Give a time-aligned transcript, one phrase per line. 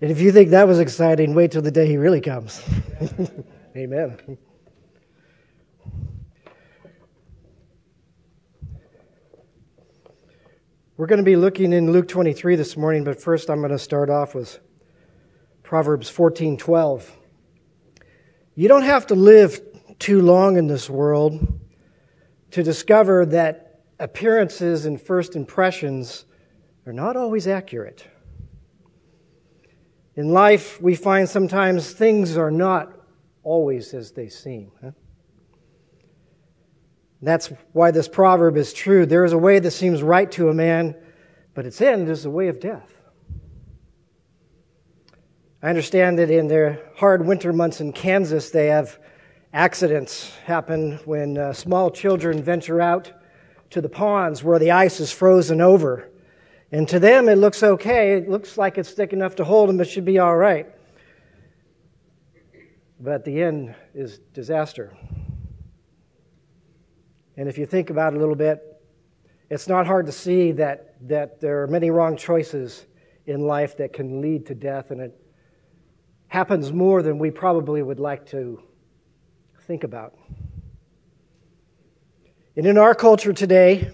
[0.00, 2.62] And if you think that was exciting, wait till the day he really comes.
[3.76, 4.18] Amen.
[10.98, 13.78] We're going to be looking in Luke 23 this morning, but first I'm going to
[13.78, 14.58] start off with
[15.62, 17.10] Proverbs 14:12.
[18.54, 19.60] You don't have to live
[19.98, 21.60] too long in this world
[22.50, 26.24] to discover that appearances and first impressions
[26.86, 28.06] are not always accurate.
[30.16, 32.92] In life, we find sometimes things are not
[33.42, 34.72] always as they seem.
[34.82, 34.92] Huh?
[37.20, 39.04] That's why this proverb is true.
[39.04, 40.94] There is a way that seems right to a man,
[41.54, 43.00] but its end is the way of death.
[45.62, 48.98] I understand that in their hard winter months in Kansas, they have
[49.52, 53.12] accidents happen when uh, small children venture out
[53.70, 56.08] to the ponds where the ice is frozen over.
[56.72, 58.14] And to them, it looks okay.
[58.14, 59.80] It looks like it's thick enough to hold them.
[59.80, 60.66] It should be all right.
[62.98, 64.96] But the end is disaster.
[67.36, 68.62] And if you think about it a little bit,
[69.50, 72.86] it's not hard to see that, that there are many wrong choices
[73.26, 75.20] in life that can lead to death, and it
[76.28, 78.62] happens more than we probably would like to
[79.62, 80.14] think about.
[82.56, 83.90] And in our culture today,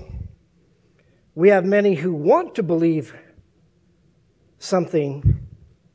[1.35, 3.15] we have many who want to believe
[4.59, 5.41] something,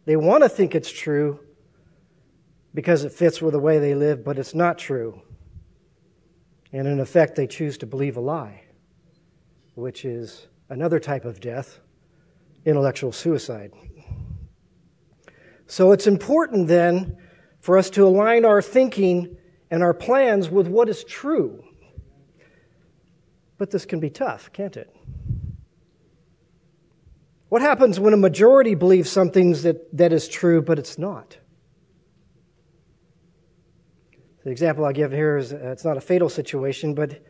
[0.06, 1.40] they want to think it's true
[2.74, 5.22] because it fits with the way they live, but it's not true.
[6.72, 8.64] And in effect, they choose to believe a lie,
[9.76, 11.80] which is another type of death
[12.66, 13.72] intellectual suicide.
[15.68, 17.18] So it's important then
[17.62, 19.38] for us to align our thinking
[19.72, 21.64] and our plans with what is true.
[23.58, 24.94] But this can be tough, can't it?
[27.50, 31.38] What happens when a majority believes something that, that is true, but it's not?
[34.44, 37.22] The example I give here is uh, it's not a fatal situation, but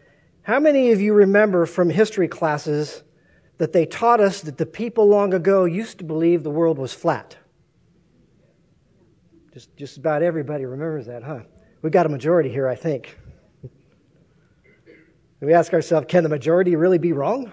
[0.44, 3.04] how many of you remember from history classes
[3.58, 6.94] that they taught us that the people long ago used to believe the world was
[6.94, 7.38] flat?
[9.54, 11.40] Just, just about everybody remembers that, huh?
[11.82, 13.18] We've got a majority here, I think.
[15.42, 17.52] we ask ourselves, can the majority really be wrong?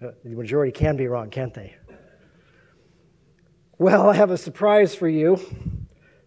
[0.00, 1.76] The majority can be wrong, can't they?
[3.78, 5.38] Well, I have a surprise for you.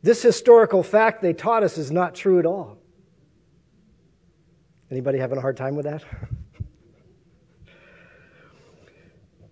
[0.03, 2.78] This historical fact they taught us is not true at all.
[4.91, 6.03] Anybody having a hard time with that?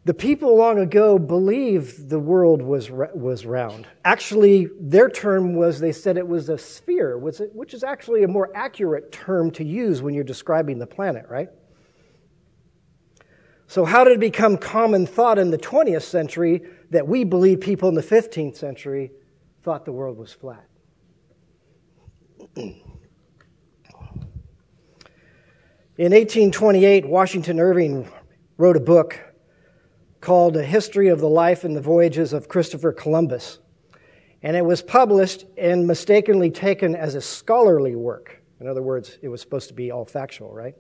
[0.05, 3.87] the people long ago believed the world was, was round.
[4.05, 8.51] Actually, their term was they said it was a sphere, which is actually a more
[8.53, 11.49] accurate term to use when you're describing the planet, right?
[13.71, 17.87] So, how did it become common thought in the 20th century that we believe people
[17.87, 19.13] in the 15th century
[19.63, 20.67] thought the world was flat.
[22.57, 22.81] In
[25.97, 28.11] 1828, Washington Irving
[28.57, 29.17] wrote a book
[30.19, 33.59] called A History of the Life and the Voyages of Christopher Columbus.
[34.43, 38.43] And it was published and mistakenly taken as a scholarly work.
[38.59, 40.75] In other words, it was supposed to be all factual, right?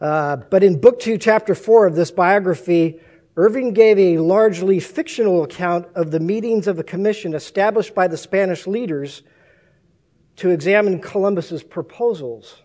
[0.00, 3.00] Uh, but in Book 2, Chapter 4 of this biography,
[3.36, 8.16] Irving gave a largely fictional account of the meetings of a commission established by the
[8.16, 9.22] Spanish leaders
[10.36, 12.62] to examine Columbus's proposals.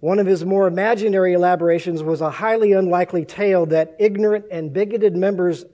[0.00, 5.16] One of his more imaginary elaborations was a highly unlikely tale that ignorant and bigoted
[5.16, 5.64] members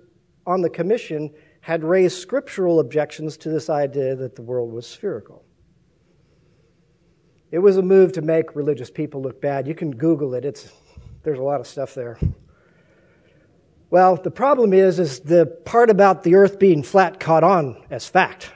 [0.47, 1.31] on the commission
[1.61, 5.45] had raised scriptural objections to this idea that the world was spherical.
[7.51, 9.67] It was a move to make religious people look bad.
[9.67, 10.45] You can Google it.
[10.45, 10.73] It's,
[11.25, 12.19] there's a lot of stuff there.
[13.91, 18.07] Well, the problem is, is the part about the earth being flat caught on as
[18.09, 18.53] fact.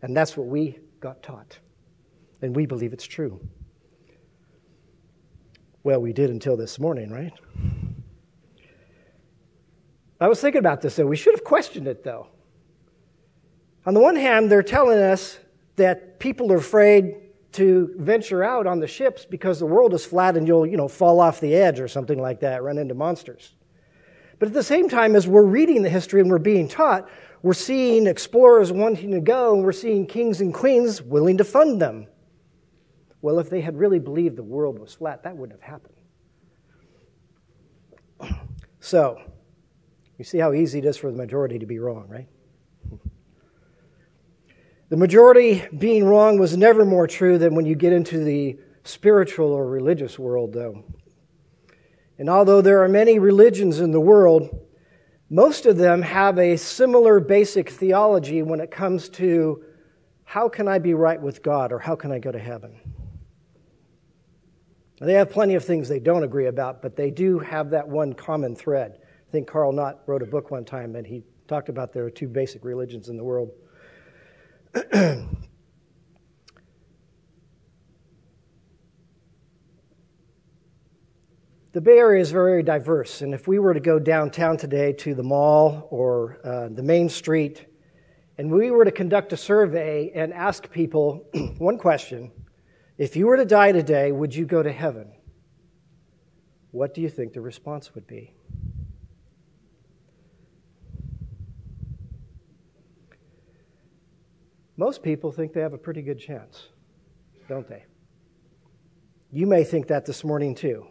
[0.00, 1.58] And that's what we got taught.
[2.40, 3.46] And we believe it's true.
[5.82, 7.32] Well, we did until this morning, right?
[10.18, 11.06] I was thinking about this, though.
[11.06, 12.28] We should have questioned it, though.
[13.84, 15.38] On the one hand, they're telling us
[15.76, 17.16] that people are afraid
[17.56, 20.88] to venture out on the ships because the world is flat and you'll, you know,
[20.88, 23.52] fall off the edge or something like that, run into monsters.
[24.38, 27.08] But at the same time, as we're reading the history and we're being taught,
[27.42, 31.80] we're seeing explorers wanting to go, and we're seeing kings and queens willing to fund
[31.80, 32.06] them.
[33.22, 35.94] Well, if they had really believed the world was flat, that wouldn't have happened.
[38.78, 39.20] So,
[40.16, 42.28] you see how easy it is for the majority to be wrong, right?
[44.88, 49.52] The majority being wrong was never more true than when you get into the spiritual
[49.52, 50.84] or religious world, though.
[52.18, 54.48] And although there are many religions in the world,
[55.28, 59.64] most of them have a similar basic theology when it comes to
[60.22, 62.78] how can I be right with God or how can I go to heaven?
[65.00, 68.12] They have plenty of things they don't agree about, but they do have that one
[68.12, 68.98] common thread.
[69.02, 72.10] I think Karl Knott wrote a book one time and he talked about there are
[72.10, 73.50] two basic religions in the world.
[81.76, 85.14] The Bay Area is very diverse, and if we were to go downtown today to
[85.14, 87.66] the mall or uh, the main street,
[88.38, 91.26] and we were to conduct a survey and ask people
[91.58, 92.32] one question
[92.96, 95.12] if you were to die today, would you go to heaven?
[96.70, 98.35] What do you think the response would be?
[104.76, 106.68] Most people think they have a pretty good chance,
[107.48, 107.84] don't they?
[109.32, 110.86] You may think that this morning too.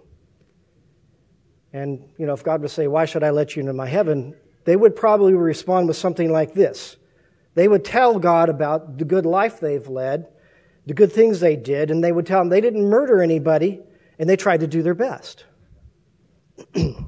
[1.71, 4.35] And, you know, if God would say, Why should I let you into my heaven?
[4.65, 6.97] they would probably respond with something like this.
[7.53, 10.27] They would tell God about the good life they've led,
[10.85, 13.79] the good things they did, and they would tell him they didn't murder anybody
[14.19, 15.45] and they tried to do their best.
[16.73, 17.05] and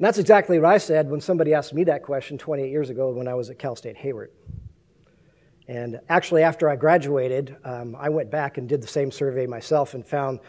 [0.00, 3.28] that's exactly what I said when somebody asked me that question 28 years ago when
[3.28, 4.30] I was at Cal State Hayward.
[5.68, 9.92] And actually, after I graduated, um, I went back and did the same survey myself
[9.92, 10.40] and found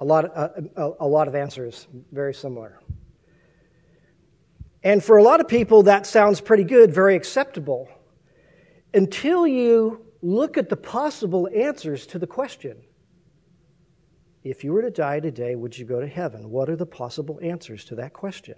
[0.00, 2.80] a lot, of, a, a lot of answers very similar.
[4.84, 7.88] And for a lot of people, that sounds pretty good, very acceptable,
[8.94, 12.76] until you look at the possible answers to the question.
[14.44, 16.50] If you were to die today, would you go to heaven?
[16.50, 18.54] What are the possible answers to that question?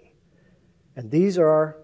[0.95, 1.77] And these are,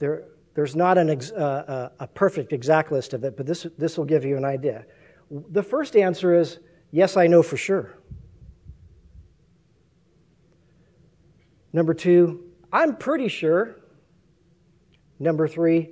[0.00, 0.24] there,
[0.54, 4.04] there's not an ex, uh, a perfect exact list of it, but this, this will
[4.04, 4.86] give you an idea.
[5.30, 6.60] The first answer is
[6.90, 7.98] yes, I know for sure.
[11.72, 13.80] Number two, I'm pretty sure.
[15.18, 15.90] Number three,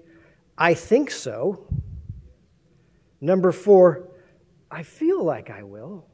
[0.56, 1.67] I think so.
[3.20, 4.09] Number four,
[4.70, 6.06] I feel like I will.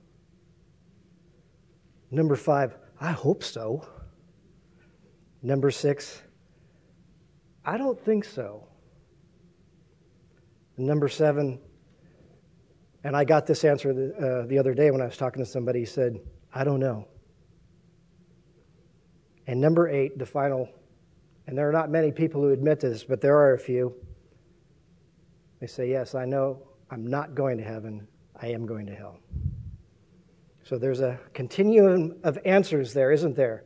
[2.11, 3.87] Number five, I hope so.
[5.43, 6.23] Number six,
[7.64, 8.66] I don't think so.
[10.76, 11.60] And number seven,
[13.05, 15.50] and I got this answer the, uh, the other day when I was talking to
[15.50, 16.19] somebody, he said,
[16.55, 17.06] I don't know.
[19.46, 20.69] And number eight, the final,
[21.46, 23.94] and there are not many people who admit this, but there are a few.
[25.61, 28.06] They say, Yes, I know I'm not going to heaven,
[28.40, 29.19] I am going to hell.
[30.64, 33.64] So there's a continuum of answers there, isn't there?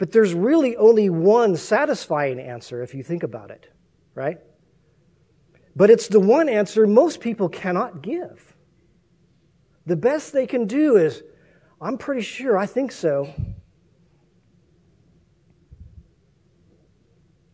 [0.00, 3.70] But there's really only one satisfying answer if you think about it,
[4.14, 4.38] right?
[5.76, 8.56] But it's the one answer most people cannot give.
[9.84, 11.22] The best they can do is,
[11.82, 13.28] I'm pretty sure, I think so.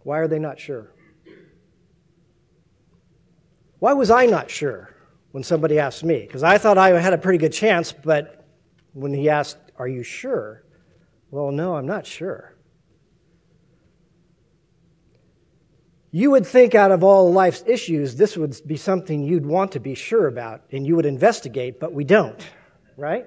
[0.05, 0.93] Why are they not sure?
[3.81, 4.95] Why was I not sure
[5.33, 6.21] when somebody asked me?
[6.21, 8.47] Because I thought I had a pretty good chance, but
[8.93, 10.63] when he asked, Are you sure?
[11.31, 12.57] Well, no, I'm not sure.
[16.11, 19.81] You would think out of all life's issues, this would be something you'd want to
[19.81, 22.43] be sure about and you would investigate, but we don't,
[22.97, 23.27] right?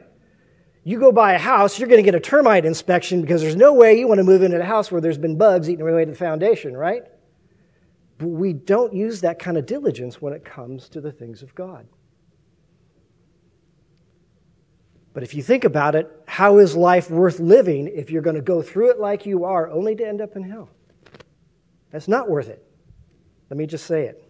[0.84, 3.74] You go buy a house, you're going to get a termite inspection because there's no
[3.74, 6.12] way you want to move into a house where there's been bugs eating away to
[6.12, 7.04] the foundation, right?
[8.18, 11.54] But we don't use that kind of diligence when it comes to the things of
[11.54, 11.88] God.
[15.13, 18.42] But if you think about it, how is life worth living if you're going to
[18.42, 20.69] go through it like you are only to end up in hell?
[21.92, 22.63] That's not worth it.
[23.49, 24.23] Let me just say it.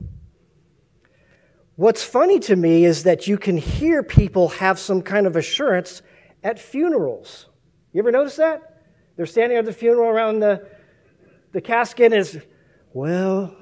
[1.76, 6.02] What's funny to me is that you can hear people have some kind of assurance
[6.44, 7.48] at funerals.
[7.94, 8.84] You ever notice that?
[9.16, 10.68] They're standing at the funeral around the,
[11.52, 12.40] the casket is,
[12.94, 13.56] well,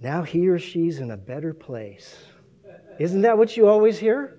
[0.00, 2.16] now he or she's in a better place.
[2.98, 4.38] Isn't that what you always hear?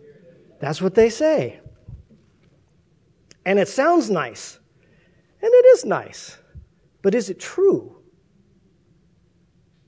[0.60, 1.60] That's what they say.
[3.48, 4.60] And it sounds nice.
[5.42, 6.38] And it is nice.
[7.02, 8.04] But is it true?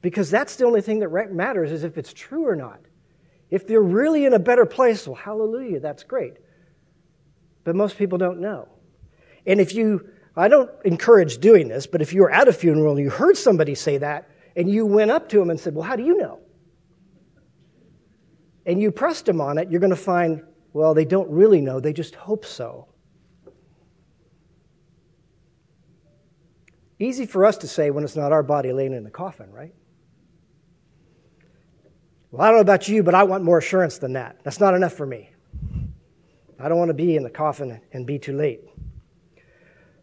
[0.02, 2.80] Because that's the only thing that matters is if it's true or not.
[3.50, 6.38] If they're really in a better place, well, hallelujah, that's great
[7.70, 8.68] but most people don't know.
[9.46, 12.96] And if you, I don't encourage doing this, but if you were at a funeral
[12.96, 15.84] and you heard somebody say that, and you went up to them and said, Well,
[15.84, 16.40] how do you know?
[18.66, 20.42] And you pressed them on it, you're going to find,
[20.74, 22.88] well, they don't really know, they just hope so.
[27.00, 29.74] Easy for us to say when it's not our body laying in the coffin, right?
[32.32, 34.38] Well, I don't know about you, but I want more assurance than that.
[34.44, 35.32] That's not enough for me.
[36.60, 38.62] I don't want to be in the coffin and be too late.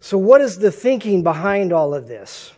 [0.00, 2.52] So, what is the thinking behind all of this?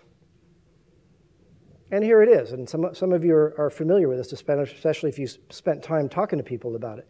[1.90, 2.52] And here it is.
[2.52, 6.08] And some, some of you are, are familiar with this, especially if you spent time
[6.08, 7.08] talking to people about it.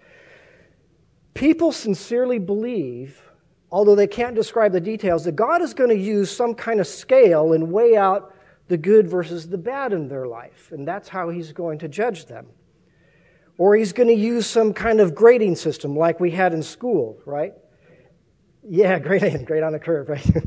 [1.35, 3.21] People sincerely believe,
[3.71, 6.87] although they can't describe the details, that God is going to use some kind of
[6.87, 8.35] scale and weigh out
[8.69, 10.71] the good versus the bad in their life.
[10.73, 12.47] And that's how He's going to judge them.
[13.57, 17.19] Or He's going to use some kind of grading system like we had in school,
[17.25, 17.55] right?
[18.69, 20.27] Yeah, great, great on a curve, right?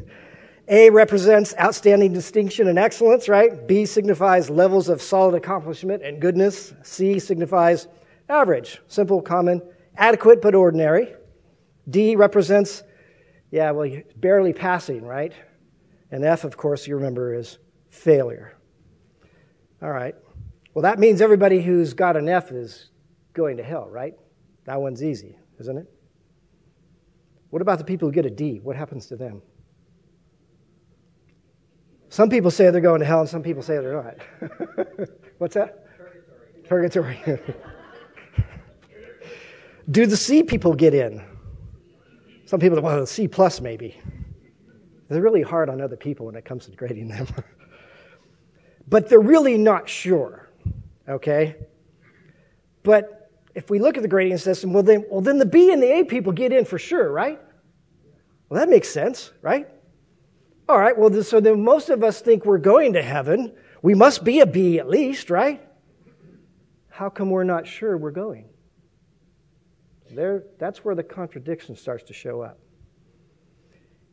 [0.67, 3.67] A represents outstanding distinction and excellence, right?
[3.67, 6.73] B signifies levels of solid accomplishment and goodness.
[6.83, 7.87] C signifies
[8.29, 9.61] average, simple, common,
[9.97, 11.13] adequate, but ordinary.
[11.89, 12.83] D represents,
[13.51, 15.33] yeah, well, barely passing, right?
[16.09, 17.57] And F, of course, you remember, is
[17.89, 18.57] failure.
[19.81, 20.15] All right.
[20.73, 22.89] Well, that means everybody who's got an F is
[23.33, 24.13] going to hell, right?
[24.65, 25.91] That one's easy, isn't it?
[27.49, 28.61] What about the people who get a D?
[28.63, 29.41] What happens to them?
[32.07, 35.09] Some people say they're going to hell, and some people say they're not.
[35.37, 35.85] What's that?
[36.67, 37.19] Purgatory.
[37.23, 37.55] Purgatory.
[39.91, 41.21] Do the C people get in?
[42.51, 43.97] Some people, well, C plus maybe.
[45.07, 47.25] They're really hard on other people when it comes to grading them.
[48.89, 50.49] but they're really not sure,
[51.07, 51.55] okay?
[52.83, 55.81] But if we look at the grading system, well then, well, then the B and
[55.81, 57.39] the A people get in for sure, right?
[58.49, 59.69] Well, that makes sense, right?
[60.67, 63.53] All right, well, so then most of us think we're going to heaven.
[63.81, 65.65] We must be a B at least, right?
[66.89, 68.49] How come we're not sure we're going?
[70.13, 72.59] There, that's where the contradiction starts to show up.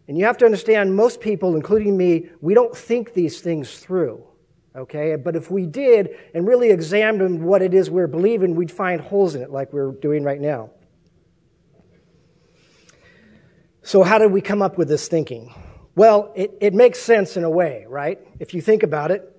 [0.09, 4.25] And you have to understand, most people, including me, we don't think these things through.
[4.75, 5.17] Okay?
[5.17, 9.35] But if we did and really examined what it is we're believing, we'd find holes
[9.35, 10.71] in it like we're doing right now.
[13.83, 15.55] So, how did we come up with this thinking?
[15.95, 18.19] Well, it, it makes sense in a way, right?
[18.39, 19.35] If you think about it,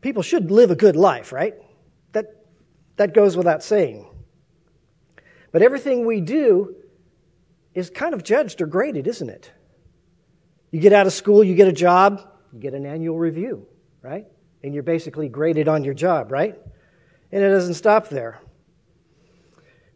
[0.00, 1.54] people should live a good life, right?
[2.12, 2.44] That,
[2.96, 4.06] that goes without saying.
[5.56, 6.76] But everything we do
[7.72, 9.50] is kind of judged or graded, isn't it?
[10.70, 12.20] You get out of school, you get a job,
[12.52, 13.66] you get an annual review,
[14.02, 14.26] right?
[14.62, 16.58] And you're basically graded on your job, right?
[17.32, 18.38] And it doesn't stop there.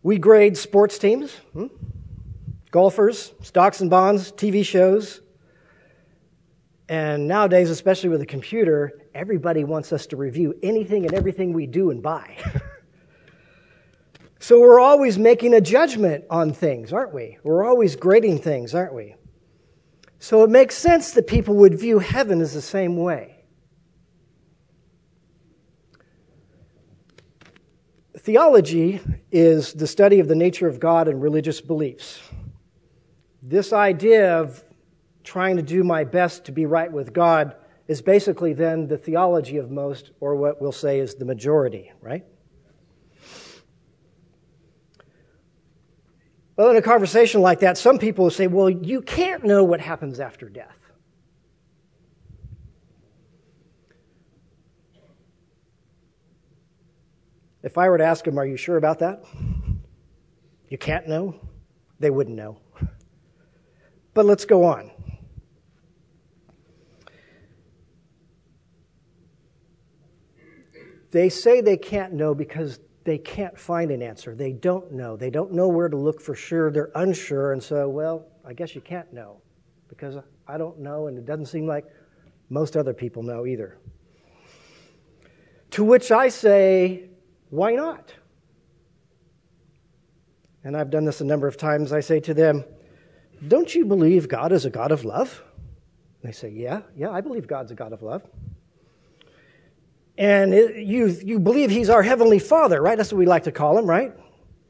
[0.02, 1.30] We grade sports teams.
[1.52, 1.66] Hmm?
[2.70, 5.20] golfers, stocks and bonds, TV shows.
[6.88, 11.66] And nowadays, especially with a computer, everybody wants us to review anything and everything we
[11.66, 12.34] do and buy.
[14.40, 17.38] so we're always making a judgment on things, aren't we?
[17.44, 19.14] We're always grading things, aren't we?
[20.18, 23.36] So it makes sense that people would view heaven as the same way.
[28.18, 32.20] Theology is the study of the nature of God and religious beliefs
[33.42, 34.62] this idea of
[35.24, 37.56] trying to do my best to be right with God
[37.88, 42.24] is basically then the theology of most, or what we'll say is the majority, right?
[46.60, 49.80] Well, in a conversation like that, some people will say, well, you can't know what
[49.80, 50.78] happens after death.
[57.62, 59.24] If I were to ask them, are you sure about that?
[60.68, 61.34] You can't know?
[61.98, 62.58] They wouldn't know.
[64.12, 64.90] But let's go on.
[71.10, 74.34] They say they can't know because they can't find an answer.
[74.34, 75.16] They don't know.
[75.16, 76.70] They don't know where to look for sure.
[76.70, 77.52] They're unsure.
[77.52, 79.40] And so, well, I guess you can't know
[79.88, 80.16] because
[80.46, 81.84] I don't know, and it doesn't seem like
[82.48, 83.78] most other people know either.
[85.72, 87.10] To which I say,
[87.48, 88.12] why not?
[90.64, 91.92] And I've done this a number of times.
[91.92, 92.64] I say to them,
[93.48, 95.42] don't you believe God is a God of love?
[96.22, 98.22] And They say, Yeah, yeah, I believe God's a God of love.
[100.20, 102.96] And it, you, you believe He's our Heavenly Father, right?
[102.96, 104.12] That's what we like to call Him, right?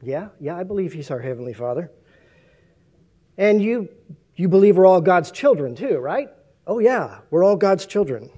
[0.01, 1.91] Yeah, yeah, I believe He's our Heavenly Father.
[3.37, 3.89] And you,
[4.35, 6.29] you believe we're all God's children, too, right?
[6.65, 8.31] Oh, yeah, we're all God's children.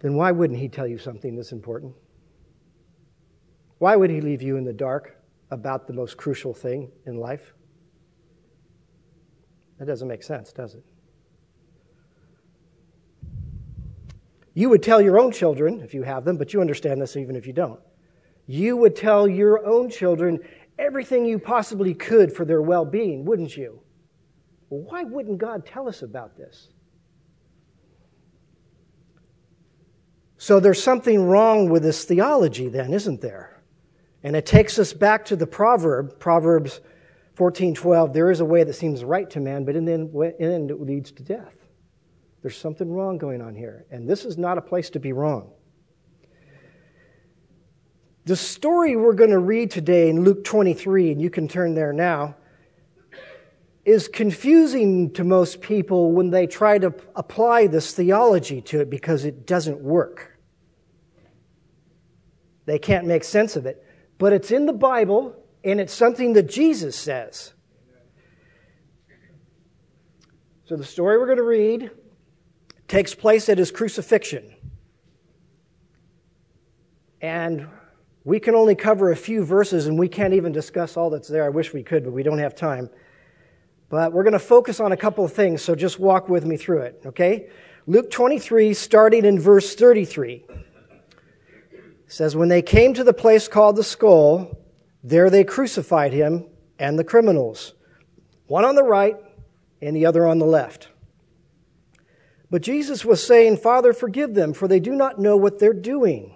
[0.00, 1.94] Then why wouldn't He tell you something that's important?
[3.78, 5.20] Why would He leave you in the dark?
[5.50, 7.54] about the most crucial thing in life?
[9.78, 10.84] That doesn't make sense, does it?
[14.60, 17.34] You would tell your own children, if you have them, but you understand this even
[17.34, 17.80] if you don't.
[18.46, 20.38] You would tell your own children
[20.78, 23.80] everything you possibly could for their well being, wouldn't you?
[24.68, 26.68] Well, why wouldn't God tell us about this?
[30.36, 33.62] So there's something wrong with this theology, then, isn't there?
[34.22, 36.82] And it takes us back to the proverb, Proverbs
[37.34, 40.82] 14:12, there is a way that seems right to man, but in the end it
[40.82, 41.59] leads to death.
[42.42, 45.52] There's something wrong going on here, and this is not a place to be wrong.
[48.24, 51.92] The story we're going to read today in Luke 23, and you can turn there
[51.92, 52.36] now,
[53.84, 59.24] is confusing to most people when they try to apply this theology to it because
[59.24, 60.38] it doesn't work.
[62.66, 63.84] They can't make sense of it.
[64.18, 67.52] But it's in the Bible, and it's something that Jesus says.
[70.66, 71.90] So the story we're going to read
[72.90, 74.52] takes place at his crucifixion.
[77.20, 77.68] And
[78.24, 81.44] we can only cover a few verses, and we can't even discuss all that's there.
[81.44, 82.90] I wish we could, but we don't have time.
[83.90, 86.56] But we're going to focus on a couple of things, so just walk with me
[86.56, 87.50] through it, okay?
[87.86, 90.44] Luke 23, starting in verse 33,
[92.08, 94.58] says, When they came to the place called the skull,
[95.04, 96.44] there they crucified him
[96.80, 97.72] and the criminals,
[98.48, 99.16] one on the right
[99.80, 100.88] and the other on the left.
[102.50, 106.34] But Jesus was saying, Father, forgive them, for they do not know what they're doing.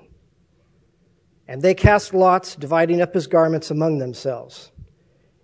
[1.49, 4.71] And they cast lots, dividing up his garments among themselves.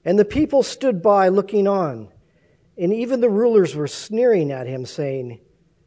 [0.04, 2.08] And the people stood by looking on,
[2.78, 5.40] and even the rulers were sneering at him, saying,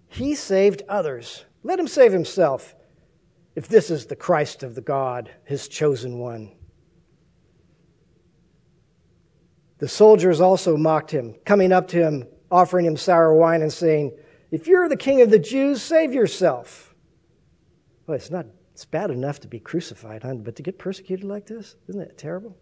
[0.10, 1.46] He saved others.
[1.64, 2.76] Let him save himself,
[3.56, 6.52] if this is the Christ of the God, his chosen one.
[9.80, 14.12] The soldiers also mocked him, coming up to him, offering him sour wine, and saying,
[14.54, 16.94] If you're the king of the Jews, save yourself.
[18.06, 20.36] Well, it's not it's bad enough to be crucified, huh?
[20.36, 22.56] But to get persecuted like this, isn't it terrible?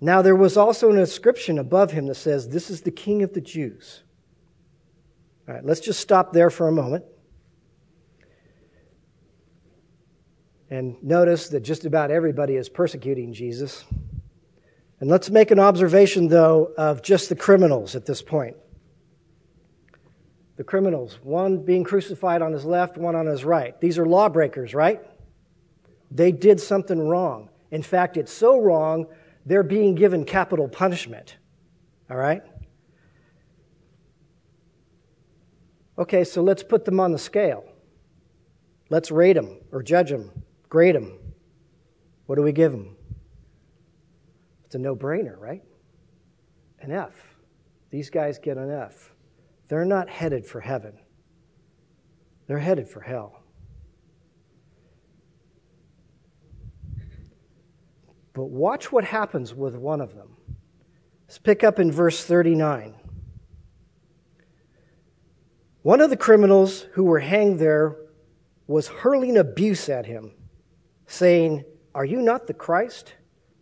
[0.00, 3.34] Now, there was also an inscription above him that says, This is the King of
[3.34, 4.02] the Jews.
[5.46, 7.04] All right, let's just stop there for a moment.
[10.70, 13.84] And notice that just about everybody is persecuting Jesus.
[14.98, 18.56] And let's make an observation, though, of just the criminals at this point.
[20.56, 23.80] The criminals, one being crucified on his left, one on his right.
[23.80, 25.00] These are lawbreakers, right?
[26.10, 27.48] They did something wrong.
[27.70, 29.06] In fact, it's so wrong
[29.46, 31.36] they're being given capital punishment.
[32.10, 32.42] All right?
[35.98, 37.64] Okay, so let's put them on the scale.
[38.90, 40.30] Let's rate them or judge them,
[40.68, 41.18] grade them.
[42.26, 42.96] What do we give them?
[44.66, 45.62] It's a no brainer, right?
[46.80, 47.36] An F.
[47.90, 49.11] These guys get an F.
[49.72, 50.98] They're not headed for heaven,
[52.46, 53.42] they're headed for hell.
[58.34, 60.36] But watch what happens with one of them.
[61.26, 62.96] Let's pick up in verse 39.
[65.80, 67.96] One of the criminals who were hanged there
[68.66, 70.32] was hurling abuse at him,
[71.06, 73.14] saying, Are you not the Christ?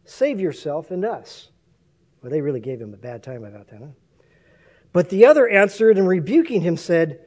[0.05, 1.53] Save yourself and us.
[2.21, 3.87] Well, they really gave him a bad time about that, huh?
[4.93, 7.21] But the other answered and rebuking him said,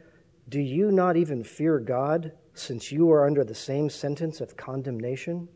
[0.50, 5.48] Do you not even fear God, since you are under the same sentence of condemnation?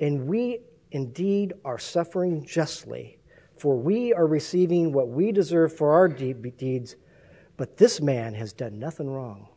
[0.00, 0.60] And we
[0.92, 3.18] indeed are suffering justly,
[3.56, 6.96] for we are receiving what we deserve for our deeds,
[7.56, 9.48] but this man has done nothing wrong.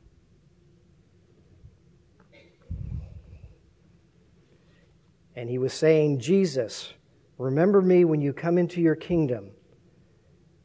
[5.35, 6.93] And he was saying, Jesus,
[7.37, 9.51] remember me when you come into your kingdom.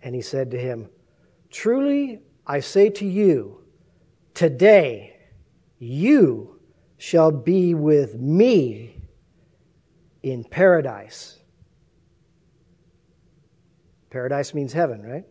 [0.02, 0.88] And he said to him,
[1.50, 3.62] Truly I say to you,
[4.34, 5.16] today
[5.78, 6.60] you
[6.98, 8.96] shall be with me
[10.22, 11.38] in paradise.
[14.10, 15.24] Paradise means heaven, right?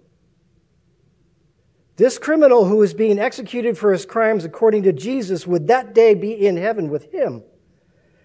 [1.97, 6.13] This criminal who is being executed for his crimes according to Jesus would that day
[6.13, 7.43] be in heaven with him.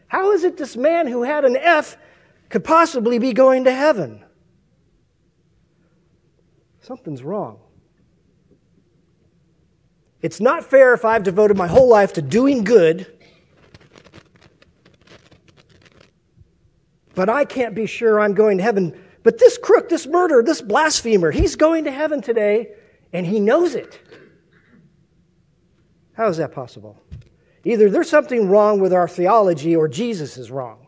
[0.07, 1.96] How is it this man who had an F
[2.50, 4.23] could possibly be going to heaven?
[6.85, 7.59] Something's wrong.
[10.23, 13.14] It's not fair if I've devoted my whole life to doing good
[17.14, 18.99] but I can't be sure I'm going to heaven.
[19.23, 22.73] But this crook, this murderer, this blasphemer, he's going to heaven today,
[23.12, 24.01] and he knows it.
[26.14, 27.01] How is that possible?
[27.64, 30.87] Either there's something wrong with our theology or Jesus is wrong.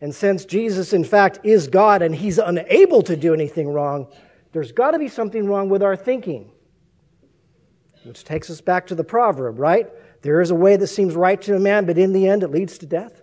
[0.00, 4.06] And since Jesus, in fact, is God and he's unable to do anything wrong,
[4.56, 6.50] there's got to be something wrong with our thinking.
[8.04, 9.86] Which takes us back to the proverb, right?
[10.22, 12.48] There is a way that seems right to a man, but in the end it
[12.48, 13.20] leads to death.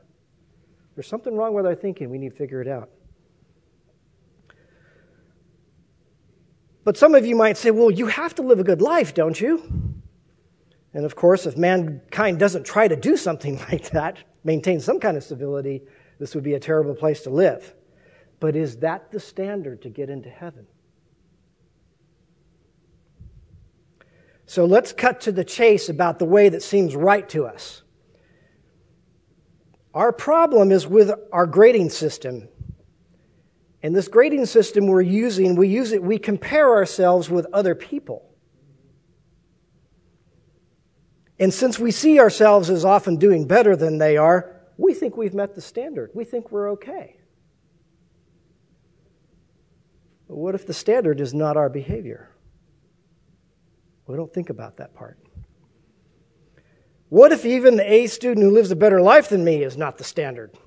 [0.94, 2.12] There's something wrong with our thinking.
[2.12, 2.92] We need to figure it out.
[6.84, 9.42] But some of you might say, well, you have to live a good life, don't
[9.42, 9.64] you?
[10.94, 15.18] And of course, if mankind doesn't try to do something like that, maintain some kind
[15.18, 15.82] of civility,
[16.20, 17.74] this would be a terrible place to live.
[18.40, 20.68] But is that the standard to get into heaven?
[24.46, 27.82] So let's cut to the chase about the way that seems right to us.
[29.94, 32.48] Our problem is with our grading system.
[33.82, 38.30] And this grading system we're using, we use it, we compare ourselves with other people.
[41.40, 45.34] And since we see ourselves as often doing better than they are, we think we've
[45.34, 46.12] met the standard.
[46.14, 47.18] We think we're okay.
[50.28, 52.30] But what if the standard is not our behavior?
[54.08, 55.18] We don't think about that part.
[57.10, 59.98] What if even the A student who lives a better life than me is not
[59.98, 60.58] the standard?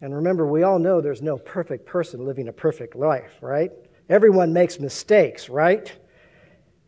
[0.00, 3.70] And remember, we all know there's no perfect person living a perfect life, right?
[4.08, 5.92] Everyone makes mistakes, right?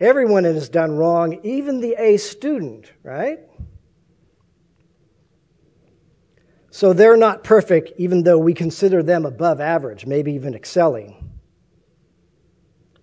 [0.00, 3.40] Everyone has done wrong, even the A student, right?
[6.70, 11.21] So they're not perfect, even though we consider them above average, maybe even excelling.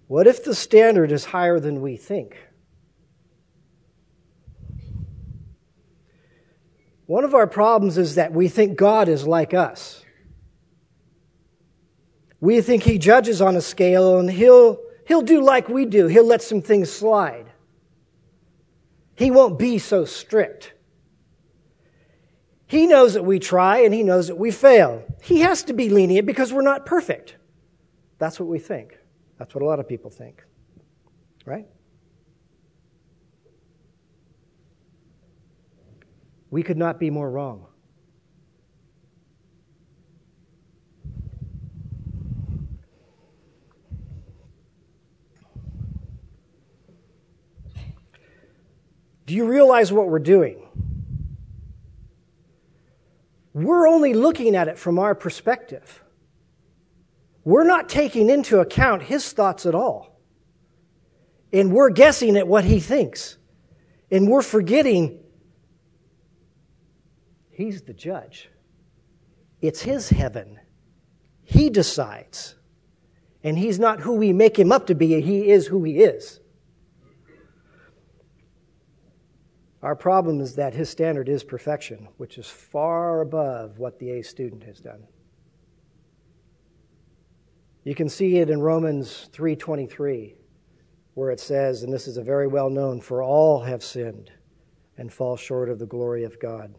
[0.10, 2.36] What if the standard is higher than we think?
[7.06, 10.04] One of our problems is that we think God is like us.
[12.42, 16.08] We think He judges on a scale and He'll, he'll do like we do.
[16.08, 17.46] He'll let some things slide.
[19.16, 20.74] He won't be so strict.
[22.66, 25.04] He knows that we try and He knows that we fail.
[25.22, 27.36] He has to be lenient because we're not perfect.
[28.18, 28.99] That's what we think.
[29.40, 30.44] That's what a lot of people think,
[31.46, 31.66] right?
[36.52, 37.66] We could not be more wrong.
[49.26, 50.58] Do you realize what we're doing?
[53.54, 56.04] We're only looking at it from our perspective.
[57.50, 60.22] We're not taking into account his thoughts at all.
[61.52, 63.38] And we're guessing at what he thinks.
[64.12, 65.20] And we're forgetting
[67.50, 68.52] he's the judge.
[69.62, 70.60] It's his heaven.
[71.42, 72.54] He decides.
[73.44, 76.42] And he's not who we make him up to be, he is who he is.
[79.82, 84.22] Our problem is that his standard is perfection, which is far above what the A
[84.22, 85.08] student has done.
[87.84, 90.36] You can see it in Romans 3:23
[91.14, 94.32] where it says and this is a very well known for all have sinned
[94.98, 96.76] and fall short of the glory of God.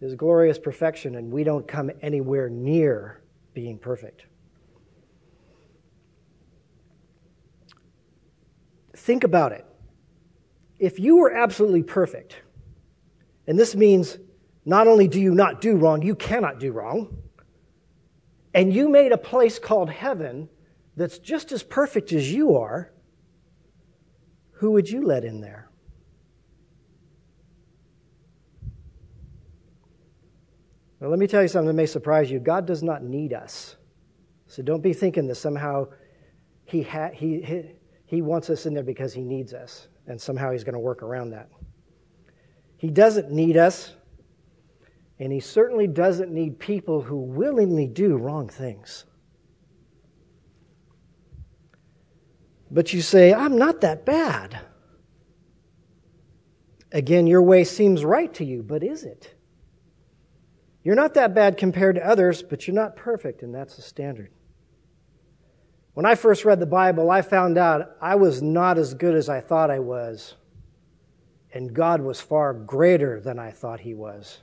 [0.00, 3.20] His glorious perfection and we don't come anywhere near
[3.52, 4.26] being perfect.
[8.94, 9.64] Think about it.
[10.78, 12.36] If you were absolutely perfect,
[13.46, 14.18] and this means
[14.64, 17.16] not only do you not do wrong, you cannot do wrong
[18.56, 20.48] and you made a place called heaven
[20.96, 22.90] that's just as perfect as you are,
[24.52, 25.68] who would you let in there?
[30.98, 32.38] Well, let me tell you something that may surprise you.
[32.40, 33.76] God does not need us.
[34.46, 35.88] So don't be thinking that somehow
[36.64, 37.72] he, ha- he, he,
[38.06, 41.02] he wants us in there because he needs us, and somehow he's going to work
[41.02, 41.50] around that.
[42.78, 43.95] He doesn't need us.
[45.18, 49.04] And he certainly doesn't need people who willingly do wrong things.
[52.70, 54.60] But you say, I'm not that bad.
[56.92, 59.34] Again, your way seems right to you, but is it?
[60.82, 64.30] You're not that bad compared to others, but you're not perfect, and that's the standard.
[65.94, 69.28] When I first read the Bible, I found out I was not as good as
[69.28, 70.34] I thought I was,
[71.52, 74.42] and God was far greater than I thought He was.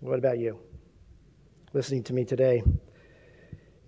[0.00, 0.58] What about you?
[1.74, 2.62] Listening to me today.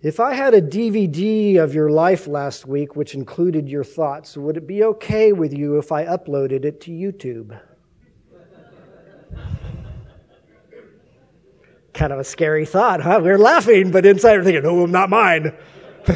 [0.02, 4.58] If I had a DVD of your life last week which included your thoughts, would
[4.58, 7.58] it be okay with you if I uploaded it to YouTube?
[11.94, 13.20] kind of a scary thought, huh?
[13.22, 15.54] We're laughing, but inside we're thinking, oh, not mine.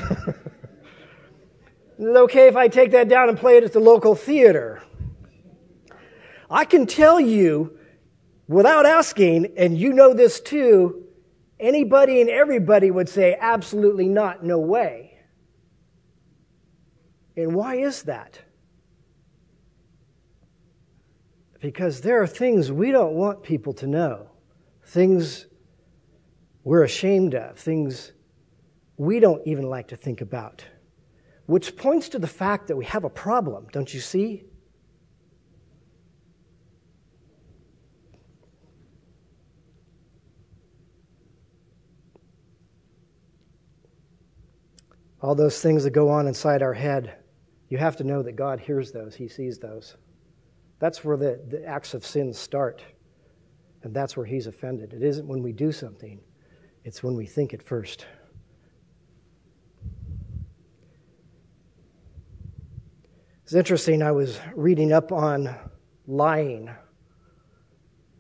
[1.99, 4.83] Is it okay if I take that down and play it at the local theater?
[6.51, 7.79] I can tell you
[8.49, 11.05] without asking, and you know this too,
[11.59, 15.19] anybody and everybody would say, absolutely not, no way.
[17.37, 18.41] And why is that?
[21.61, 24.31] Because there are things we don't want people to know,
[24.85, 25.47] things
[26.65, 28.13] we're ashamed of, things
[28.97, 30.65] we don't even like to think about,
[31.47, 34.45] which points to the fact that we have a problem, don't you see?
[45.27, 47.17] All those things that go on inside our head,
[47.69, 49.97] you have to know that God hears those, He sees those.
[50.79, 52.81] That's where the, the acts of sin start.
[53.83, 54.93] And that's where He's offended.
[54.93, 56.21] It isn't when we do something,
[56.85, 58.07] it's when we think it first.
[63.43, 65.53] It's interesting, I was reading up on
[66.07, 66.71] lying.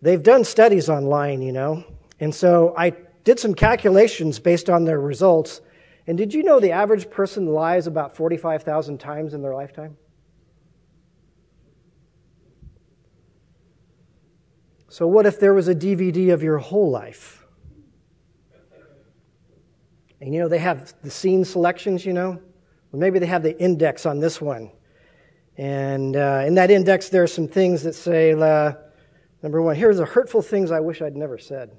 [0.03, 1.85] They've done studies on lying, you know.
[2.19, 5.61] And so I did some calculations based on their results.
[6.07, 9.97] And did you know the average person lies about 45,000 times in their lifetime?
[14.88, 17.45] So, what if there was a DVD of your whole life?
[20.21, 22.40] And you know, they have the scene selections, you know?
[22.92, 24.71] Or maybe they have the index on this one.
[25.59, 28.73] And uh, in that index, there are some things that say, uh,
[29.42, 31.77] number one, here's the hurtful things I wish I'd never said.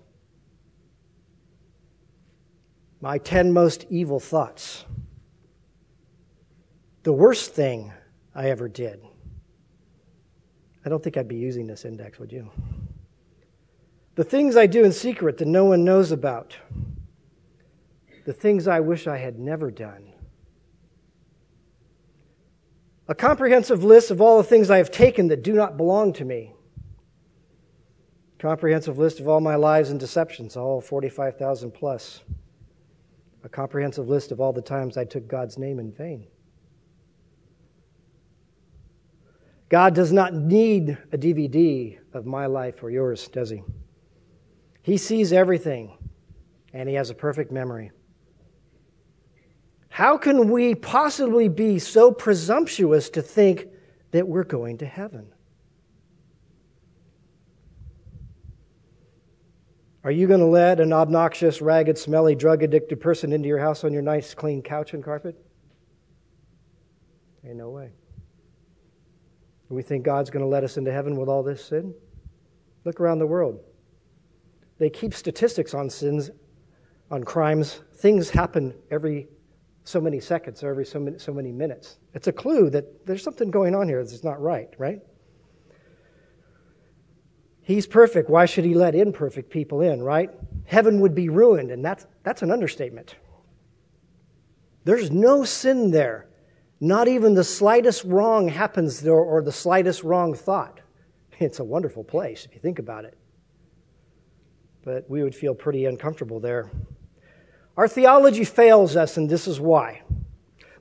[3.02, 4.86] My 10 most evil thoughts.
[7.04, 7.94] The worst thing
[8.34, 9.02] I ever did.
[10.86, 12.50] I don't think I'd be using this index, would you?
[14.16, 16.58] The things I do in secret that no one knows about.
[18.26, 20.14] The things I wish I had never done
[23.08, 26.26] a comprehensive list of all the things I have taken that do not belong to
[26.26, 26.54] me.
[28.38, 32.22] Comprehensive list of all my lies and deceptions, all 45,000 plus.
[33.48, 36.28] A comprehensive list of all the times I took God's name in vain.
[39.70, 43.64] God does not need a DVD of my life or yours, does he?
[44.82, 45.98] He sees everything,
[46.74, 47.92] and he has a perfect memory.
[49.88, 53.68] How can we possibly be so presumptuous to think
[54.12, 55.30] that we're going to heaven?
[60.04, 63.84] Are you going to let an obnoxious, ragged, smelly, drug addicted person into your house
[63.84, 65.36] on your nice, clean couch and carpet?
[67.46, 67.92] Ain't no way.
[69.70, 71.94] We think God's going to let us into heaven with all this sin?
[72.86, 73.60] Look around the world.
[74.78, 76.30] They keep statistics on sins,
[77.12, 77.82] on crimes.
[77.96, 79.28] Things happen every
[79.84, 81.98] so many seconds or every so many, so many minutes.
[82.14, 85.02] It's a clue that there's something going on here that's not right, right?
[87.68, 88.30] He's perfect.
[88.30, 90.30] Why should he let imperfect people in, right?
[90.64, 93.16] Heaven would be ruined, and that's, that's an understatement.
[94.86, 96.28] There's no sin there.
[96.80, 100.80] Not even the slightest wrong happens there or the slightest wrong thought.
[101.40, 103.18] It's a wonderful place if you think about it.
[104.86, 106.72] But we would feel pretty uncomfortable there.
[107.76, 110.04] Our theology fails us, and this is why.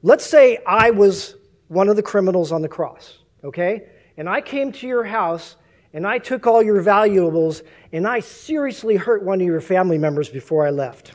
[0.05, 1.35] Let's say I was
[1.67, 3.89] one of the criminals on the cross, okay?
[4.17, 5.57] And I came to your house
[5.93, 10.29] and I took all your valuables and I seriously hurt one of your family members
[10.29, 11.15] before I left.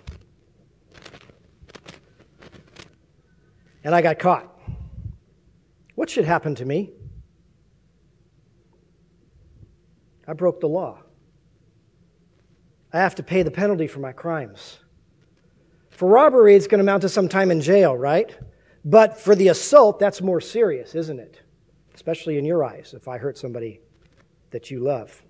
[3.84, 4.48] And I got caught.
[5.96, 6.92] What should happen to me?
[10.28, 11.00] I broke the law.
[12.94, 14.80] I have to pay the penalty for my crimes.
[15.90, 18.36] For robbery, it's going to amount to some time in jail, right?
[18.84, 21.42] But for the assault, that's more serious, isn't it?
[21.94, 23.82] Especially in your eyes, if I hurt somebody
[24.52, 25.24] that you love.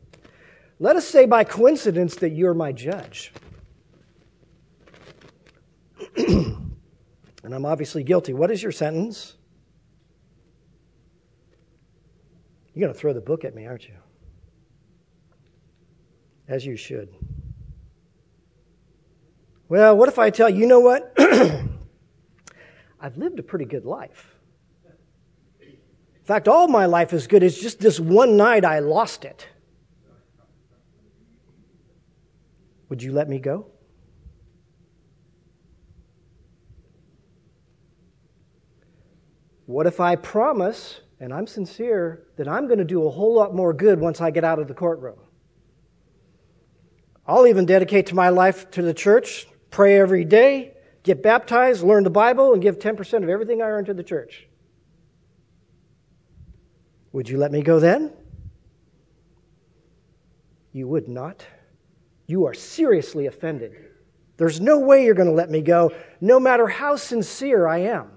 [0.79, 3.31] Let us say by coincidence that you're my judge.
[6.17, 6.73] and
[7.43, 8.34] I'm obviously guilty.
[8.34, 9.36] What is your sentence?
[12.73, 13.95] You're going to throw the book at me, aren't you?
[16.47, 17.10] As you should.
[19.69, 21.13] Well, what if I tell you, you know what?
[22.99, 24.36] I've lived a pretty good life.
[26.32, 27.44] Fact, all my life is good.
[27.44, 29.50] It's just this one night I lost it.
[32.88, 33.65] Would you let me go?
[39.65, 43.54] What if I promise, and I'm sincere, that I'm going to do a whole lot
[43.54, 45.20] more good once I get out of the courtroom?
[47.28, 52.06] I'll even dedicate to my life to the church, pray every day, get baptized, learn
[52.06, 54.48] the Bible, and give 10% of everything I earn to the church.
[57.12, 58.13] Would you let me go then?
[60.71, 61.45] You would not.
[62.28, 63.74] You are seriously offended.
[64.38, 68.12] There's no way you're going to let me go, no matter how sincere I am.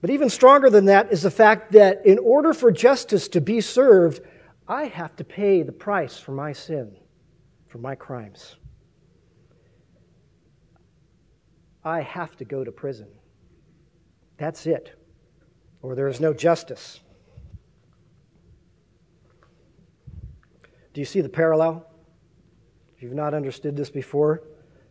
[0.00, 3.60] But even stronger than that is the fact that in order for justice to be
[3.60, 4.20] served,
[4.68, 6.96] I have to pay the price for my sin
[7.74, 8.54] for my crimes.
[11.82, 13.08] I have to go to prison.
[14.36, 14.96] That's it.
[15.84, 17.00] Or there is no justice.
[20.94, 21.86] Do you see the parallel?
[22.96, 24.42] If you've not understood this before,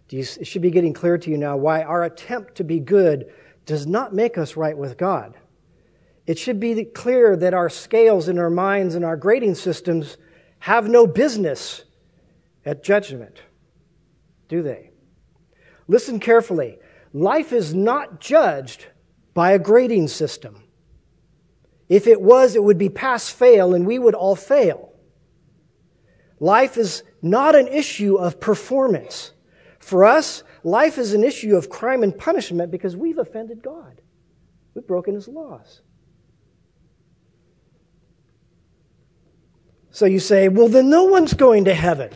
[0.08, 3.34] do it should be getting clear to you now why our attempt to be good
[3.66, 5.36] does not make us right with God.
[6.28, 10.18] It should be clear that our scales in our minds and our grading systems
[10.60, 11.86] have no business
[12.68, 13.42] at judgment,
[14.48, 14.92] do they?
[15.88, 16.78] Listen carefully.
[17.14, 18.86] Life is not judged
[19.34, 20.63] by a grading system.
[21.94, 24.92] If it was, it would be pass fail and we would all fail.
[26.40, 29.32] Life is not an issue of performance.
[29.78, 34.02] For us, life is an issue of crime and punishment because we've offended God.
[34.74, 35.82] We've broken his laws.
[39.92, 42.10] So you say, well, then no one's going to heaven.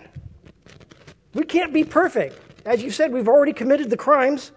[1.36, 2.40] We can't be perfect.
[2.66, 4.52] As you said, we've already committed the crimes.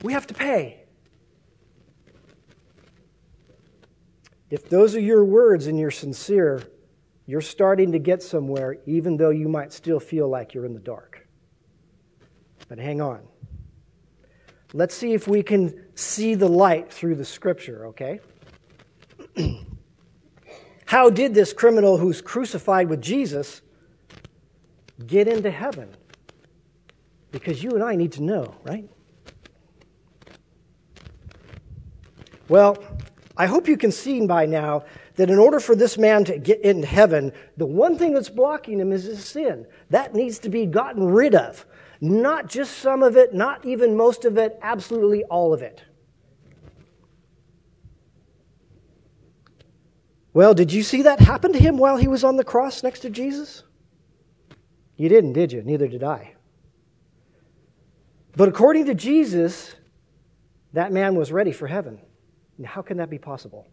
[0.00, 0.79] We have to pay.
[4.50, 6.62] If those are your words and you're sincere,
[7.26, 10.80] you're starting to get somewhere, even though you might still feel like you're in the
[10.80, 11.28] dark.
[12.68, 13.20] But hang on.
[14.72, 18.20] Let's see if we can see the light through the scripture, okay?
[20.86, 23.62] How did this criminal who's crucified with Jesus
[25.06, 25.88] get into heaven?
[27.30, 28.88] Because you and I need to know, right?
[32.48, 32.82] Well,
[33.40, 34.84] I hope you can see by now
[35.16, 38.78] that in order for this man to get into heaven, the one thing that's blocking
[38.78, 39.66] him is his sin.
[39.88, 41.64] That needs to be gotten rid of.
[42.02, 45.82] Not just some of it, not even most of it, absolutely all of it.
[50.34, 53.00] Well, did you see that happen to him while he was on the cross next
[53.00, 53.62] to Jesus?
[54.98, 55.62] You didn't, did you?
[55.62, 56.34] Neither did I.
[58.36, 59.76] But according to Jesus,
[60.74, 62.00] that man was ready for heaven.
[62.64, 63.68] How can that be possible?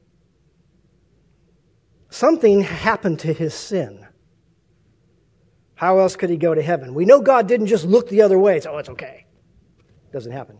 [2.09, 4.07] Something happened to his sin.
[5.75, 6.93] How else could he go to heaven?
[6.93, 9.25] We know God didn't just look the other way say, oh, it's okay.
[9.79, 10.59] It Doesn't happen.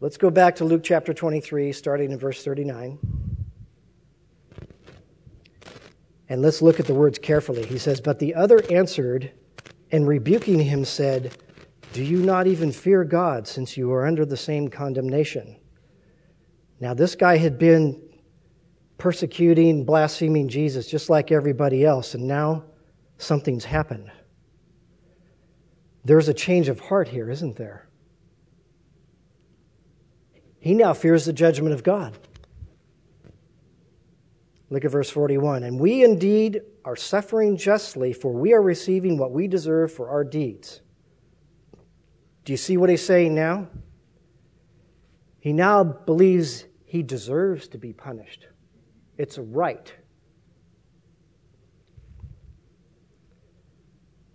[0.00, 2.98] Let's go back to Luke chapter 23, starting in verse 39.
[6.28, 7.64] And let's look at the words carefully.
[7.64, 9.32] He says, But the other answered
[9.90, 11.36] and rebuking him said,
[11.92, 15.56] Do you not even fear God, since you are under the same condemnation?
[16.80, 18.00] Now, this guy had been
[18.98, 22.64] persecuting, blaspheming Jesus just like everybody else, and now
[23.16, 24.10] something's happened.
[26.04, 27.88] There's a change of heart here, isn't there?
[30.60, 32.18] He now fears the judgment of God.
[34.70, 35.62] Look at verse 41.
[35.62, 40.24] And we indeed are suffering justly, for we are receiving what we deserve for our
[40.24, 40.80] deeds.
[42.44, 43.68] Do you see what he's saying now?
[45.40, 48.46] He now believes he deserves to be punished.
[49.16, 49.92] It's a right.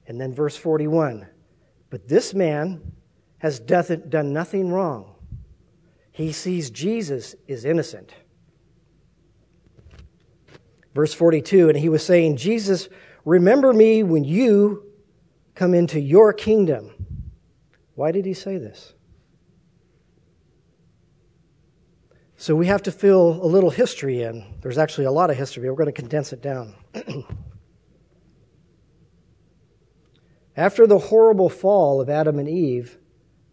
[0.08, 1.28] And then verse 41
[1.90, 2.94] But this man
[3.40, 5.16] has done nothing wrong.
[6.12, 8.14] He sees Jesus is innocent.
[10.94, 12.90] Verse 42 And he was saying, Jesus,
[13.26, 14.84] remember me when you
[15.56, 16.92] come into your kingdom.
[17.96, 18.94] Why did he say this?
[22.38, 24.56] So we have to fill a little history in.
[24.62, 25.70] There's actually a lot of history.
[25.70, 26.76] We're going to condense it down.
[30.58, 32.98] After the horrible fall of Adam and Eve,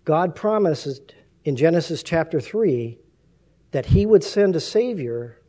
[0.05, 1.01] God promises
[1.45, 2.99] in Genesis chapter 3
[3.71, 5.40] that he would send a Savior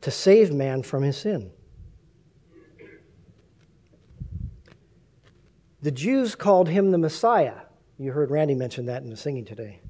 [0.00, 1.50] to save man from his sin.
[5.80, 7.54] The Jews called him the Messiah.
[7.98, 9.80] You heard Randy mention that in the singing today.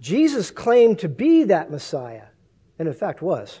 [0.00, 2.26] Jesus claimed to be that Messiah,
[2.78, 3.60] and in fact was.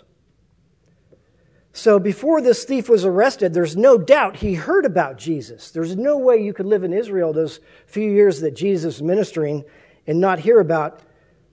[1.72, 5.70] So before this thief was arrested, there's no doubt he heard about Jesus.
[5.70, 9.64] There's no way you could live in Israel those few years that Jesus was ministering
[10.06, 11.00] and not hear about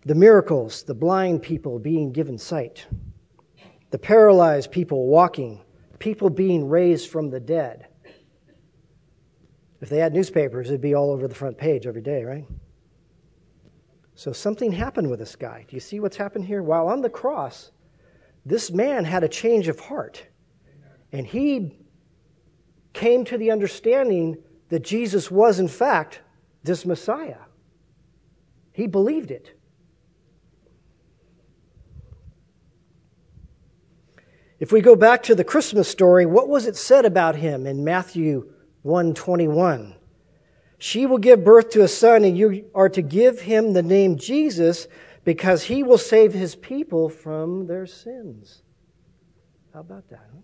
[0.05, 2.86] the miracles, the blind people being given sight,
[3.91, 5.61] the paralyzed people walking,
[5.99, 7.87] people being raised from the dead.
[9.81, 12.45] If they had newspapers, it'd be all over the front page every day, right?
[14.15, 15.65] So something happened with this guy.
[15.67, 16.61] Do you see what's happened here?
[16.61, 17.71] While on the cross,
[18.45, 20.25] this man had a change of heart.
[21.11, 21.79] And he
[22.93, 24.37] came to the understanding
[24.69, 26.21] that Jesus was, in fact,
[26.63, 27.39] this Messiah.
[28.71, 29.59] He believed it.
[34.62, 37.84] If we go back to the Christmas story, what was it said about him in
[37.84, 38.53] Matthew
[38.84, 39.95] 121?
[40.78, 44.18] She will give birth to a son, and you are to give him the name
[44.18, 44.88] Jesus
[45.24, 48.62] because he will save his people from their sins.
[49.74, 50.30] How about that?
[50.32, 50.41] Huh?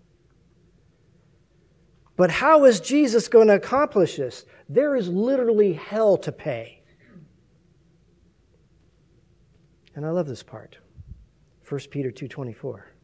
[2.16, 4.44] But how is Jesus going to accomplish this?
[4.68, 6.82] There is literally hell to pay.
[9.94, 10.78] And I love this part.
[11.68, 12.97] 1 Peter 2:24.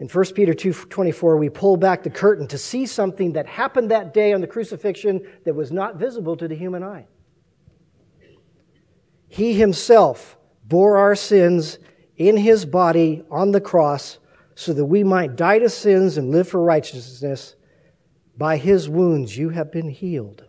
[0.00, 4.14] In 1 Peter 2:24 we pull back the curtain to see something that happened that
[4.14, 7.06] day on the crucifixion that was not visible to the human eye.
[9.28, 11.78] He himself bore our sins
[12.16, 14.18] in his body on the cross
[14.54, 17.54] so that we might die to sins and live for righteousness.
[18.38, 20.44] By his wounds you have been healed.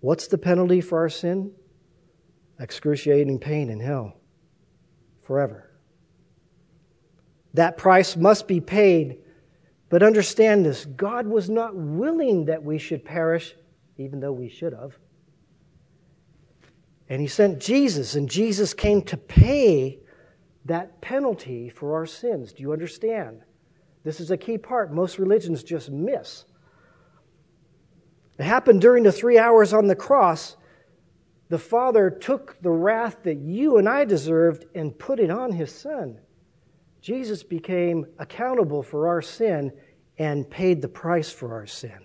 [0.00, 1.52] What's the penalty for our sin?
[2.58, 4.16] Excruciating pain in hell
[5.20, 5.71] forever.
[7.54, 9.18] That price must be paid.
[9.88, 13.54] But understand this God was not willing that we should perish,
[13.98, 14.96] even though we should have.
[17.08, 19.98] And He sent Jesus, and Jesus came to pay
[20.64, 22.52] that penalty for our sins.
[22.52, 23.42] Do you understand?
[24.04, 26.44] This is a key part most religions just miss.
[28.38, 30.56] It happened during the three hours on the cross.
[31.50, 35.72] The Father took the wrath that you and I deserved and put it on His
[35.72, 36.18] Son.
[37.02, 39.72] Jesus became accountable for our sin
[40.18, 41.98] and paid the price for our sin.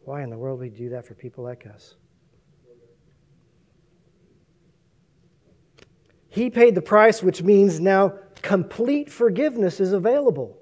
[0.00, 1.96] Why in the world would we do that for people like us?
[6.28, 10.58] He paid the price, which means now complete forgiveness is available.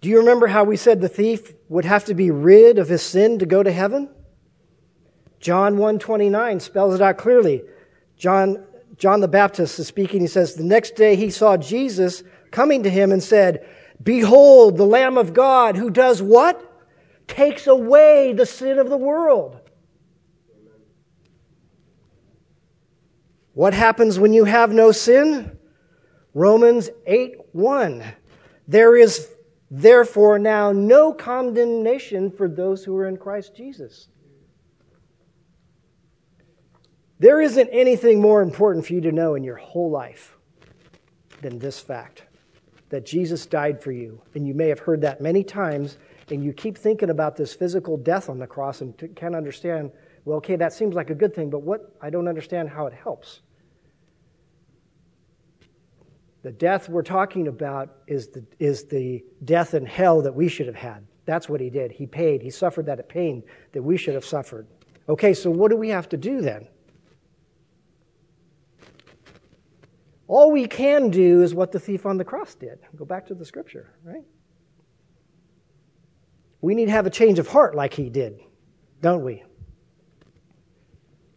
[0.00, 3.02] Do you remember how we said the thief would have to be rid of his
[3.02, 4.10] sin to go to heaven?
[5.40, 7.64] John 1:29 spells it out clearly.
[8.16, 8.66] John
[9.00, 10.20] John the Baptist is speaking.
[10.20, 13.66] He says, The next day he saw Jesus coming to him and said,
[14.02, 16.66] Behold, the Lamb of God who does what?
[17.26, 19.58] Takes away the sin of the world.
[23.54, 25.56] What happens when you have no sin?
[26.34, 28.04] Romans 8 1.
[28.68, 29.30] There is
[29.70, 34.08] therefore now no condemnation for those who are in Christ Jesus.
[37.20, 40.38] There isn't anything more important for you to know in your whole life
[41.42, 42.24] than this fact
[42.88, 44.22] that Jesus died for you.
[44.34, 45.98] And you may have heard that many times,
[46.30, 49.92] and you keep thinking about this physical death on the cross and can't understand,
[50.24, 51.94] well, okay, that seems like a good thing, but what?
[52.00, 53.40] I don't understand how it helps.
[56.42, 60.66] The death we're talking about is the, is the death in hell that we should
[60.66, 61.06] have had.
[61.26, 61.92] That's what he did.
[61.92, 62.40] He paid.
[62.40, 63.42] He suffered that pain
[63.72, 64.66] that we should have suffered.
[65.06, 66.66] Okay, so what do we have to do then?
[70.30, 72.78] All we can do is what the thief on the cross did.
[72.94, 74.22] Go back to the scripture, right?
[76.60, 78.38] We need to have a change of heart like he did,
[79.02, 79.42] don't we?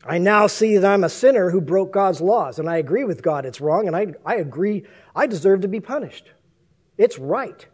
[0.05, 3.23] I now see that I'm a sinner who broke God's laws, and I agree with
[3.23, 4.85] God it's wrong, and I, I agree
[5.15, 6.29] I deserve to be punished.
[6.95, 7.65] It's right.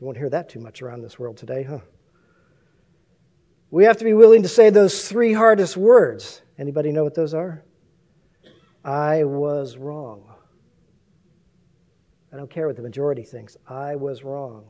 [0.00, 1.80] You won't hear that too much around this world today, huh?
[3.70, 6.40] We have to be willing to say those three hardest words.
[6.58, 7.62] Anybody know what those are?
[8.84, 10.24] I was wrong.
[12.32, 13.56] I don't care what the majority thinks.
[13.66, 14.66] I was wrong.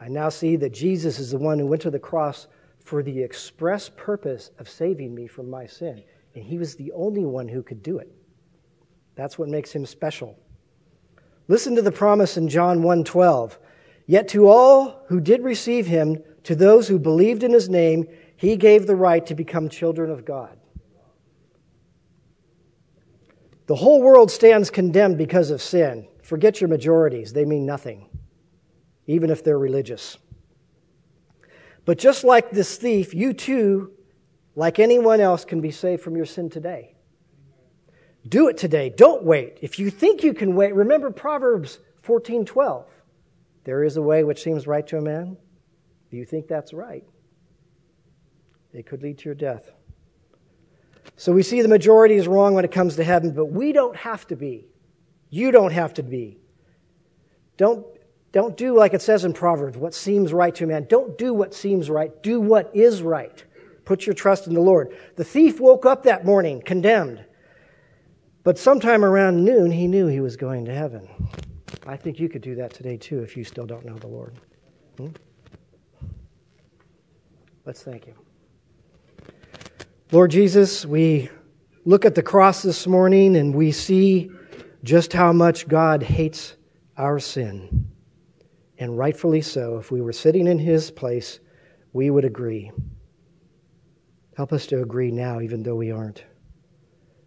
[0.00, 2.46] I now see that Jesus is the one who went to the cross
[2.84, 6.02] for the express purpose of saving me from my sin.
[6.34, 8.10] And he was the only one who could do it.
[9.14, 10.38] That's what makes him special.
[11.48, 13.58] Listen to the promise in John 1:12.
[14.06, 18.56] Yet to all who did receive him, to those who believed in his name, he
[18.56, 20.57] gave the right to become children of God.
[23.68, 26.08] The whole world stands condemned because of sin.
[26.22, 28.08] Forget your majorities, they mean nothing,
[29.06, 30.16] even if they're religious.
[31.84, 33.92] But just like this thief, you too,
[34.56, 36.96] like anyone else, can be saved from your sin today.
[38.26, 38.88] Do it today.
[38.88, 39.58] Don't wait.
[39.60, 42.86] If you think you can wait, remember Proverbs 14:12.
[43.64, 45.36] There is a way which seems right to a man.
[46.10, 47.04] Do you think that's right?
[48.72, 49.72] It could lead to your death.
[51.16, 53.96] So we see the majority is wrong when it comes to heaven, but we don't
[53.96, 54.66] have to be.
[55.30, 56.38] You don't have to be.
[57.56, 57.84] Don't,
[58.32, 60.86] don't do like it says in Proverbs, what seems right to a man.
[60.88, 62.22] Don't do what seems right.
[62.22, 63.44] Do what is right.
[63.84, 64.96] Put your trust in the Lord.
[65.16, 67.24] The thief woke up that morning condemned.
[68.44, 71.08] But sometime around noon, he knew he was going to heaven.
[71.86, 74.34] I think you could do that today too if you still don't know the Lord.
[74.96, 75.08] Hmm?
[77.64, 78.14] Let's thank Him.
[80.10, 81.28] Lord Jesus, we
[81.84, 84.30] look at the cross this morning and we see
[84.82, 86.56] just how much God hates
[86.96, 87.90] our sin.
[88.78, 89.76] And rightfully so.
[89.76, 91.40] If we were sitting in His place,
[91.92, 92.72] we would agree.
[94.34, 96.24] Help us to agree now, even though we aren't.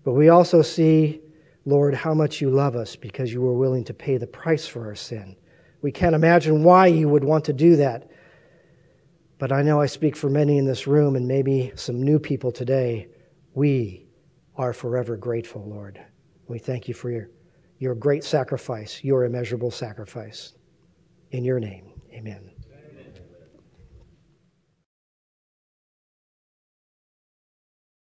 [0.04, 1.22] But we also see,
[1.66, 4.88] Lord, how much you love us because you were willing to pay the price for
[4.88, 5.36] our sin.
[5.84, 8.10] We can't imagine why you would want to do that.
[9.42, 12.52] But I know I speak for many in this room and maybe some new people
[12.52, 13.08] today.
[13.56, 14.06] We
[14.56, 16.00] are forever grateful, Lord.
[16.48, 17.32] We thank you for your,
[17.80, 20.54] your great sacrifice, your immeasurable sacrifice.
[21.32, 22.51] In your name, amen.